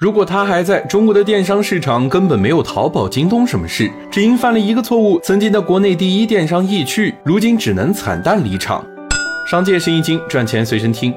[0.00, 5.20] 如果他还在，中国的电商市场根本没有淘宝、京东什么事，只因犯了一个错误。
[5.22, 8.82] 曾经的国内第一电商易趣，如今只能惨淡离场。
[9.46, 11.12] 商界生意经，赚钱随身听。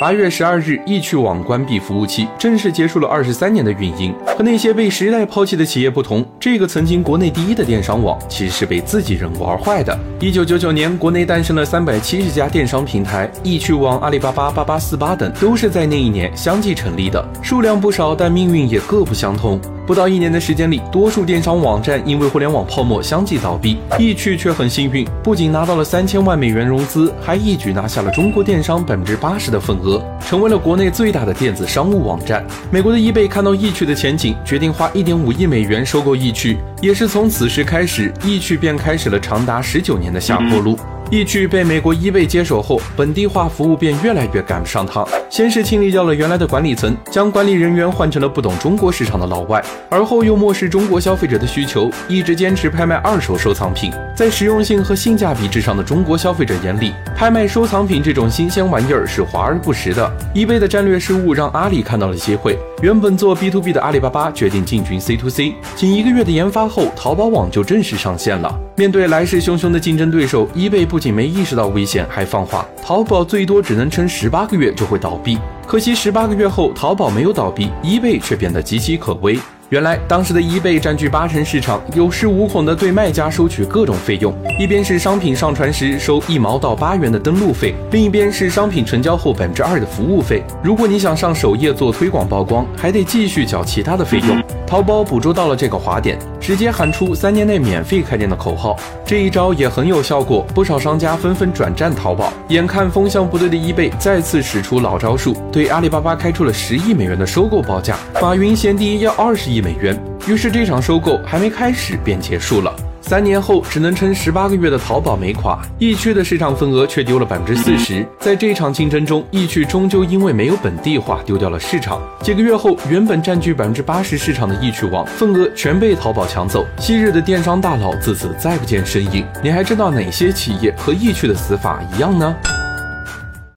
[0.00, 4.14] 八月十二日，易趣网关闭服务器，正式结束了二十三年的运营。
[4.24, 9.98] 和那些被时代抛弃的企业不同，这个曾经国内第一的电商网，其实是被自己人玩坏的。
[10.20, 17.28] 一九九九年，国内诞生了三百七十家电商平台，易趣网、阿里巴巴、八八四八等，都是在那一年相继成立的。
[17.42, 19.60] 数量不少，但命运也各不相同。
[19.88, 32.44] 不到一年的时间里，多数电商网站因为互联网泡沫相继倒闭，易趣却很幸运，不仅拿到了三千万美元融资，还一举拿下了中国电商百分之八十的份额，成为了国内最大的电子商务网站。
[32.70, 40.78] 美国的易贝看到易趣的前景，决定花一点五亿美元收购易趣，也是从此时开始，易趣便开始了长达十九年的下坡路。
[41.10, 45.08] 易趣被美国易贝接手后，本地化服务便越来越赶不上趟。
[45.30, 53.90] 先是清理掉了原来的管理层，将管理人员换成了不懂中国市场的老外，而后又漠视中国消费者的需求，一直坚持拍卖二手收藏品。
[54.14, 60.12] 在实用性和性价比至上的中国消费者眼里，拍卖收藏品这种新鲜玩意儿是华而不实的。
[60.34, 65.54] 易贝的战略失误让阿里看到了机会，原本做 B to B 的阿里巴巴决定进军 C to C。
[65.74, 68.54] 仅一个月的研发后，淘宝网就正式上线了。
[68.76, 75.38] 面对来势汹汹的竞争对手，易贝不仅没意识到危险，还放话：淘宝最多只能撑十八个月就会倒闭。
[75.64, 79.38] 可惜十八个月后，淘宝没有倒闭，易贝却变得岌岌可危。
[79.68, 84.34] 原来，当时的易贝占据八成市场，有恃无恐地对卖家收取各种费用。
[84.58, 90.42] 一边是商品上传时收一毛到八元的登录费，另一边是商品成交后百分之二的服务费。
[90.64, 94.42] 如果你想上首页做推广曝光，还得继续缴其他的费用。
[94.68, 98.76] 淘宝捕捉到了这个滑点，直接喊出三年内免费开店的口号。
[99.02, 102.30] 这一招也很有效果，不少商家纷纷转战淘宝。
[102.48, 107.96] 眼看风向不对的易贝再次使出老招数，对阿里巴巴开出了十亿美元的收购报价。
[108.20, 109.62] 马云嫌低要二十亿。
[109.62, 112.76] 美元，于是这场收购还没开始便结束了。
[113.08, 118.06] 三年后，只能撑十八个月的淘宝没垮，易趣的市场份额却丢了百分之四十。
[118.20, 122.02] 在这场竞争中，易趣终究因为没有本地化丢掉了市场。
[122.20, 129.24] 几个月后，原本占据百分之八十市场的易趣网份额全被淘宝抢走，昔日的电商大佬自此再不见身影。
[129.42, 132.36] 你还知道哪些企业和易趣的死法一样呢？